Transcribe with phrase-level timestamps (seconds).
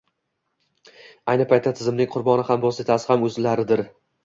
[1.35, 3.89] ayni paytda tizimning qurboni ham vositasi ham o‘zlaridir.